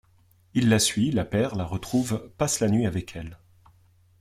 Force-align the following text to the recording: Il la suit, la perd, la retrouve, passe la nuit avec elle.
Il 0.55 0.67
la 0.69 0.79
suit, 0.79 1.11
la 1.11 1.25
perd, 1.25 1.55
la 1.55 1.63
retrouve, 1.63 2.31
passe 2.39 2.59
la 2.59 2.69
nuit 2.69 2.87
avec 2.87 3.15
elle. 3.15 3.37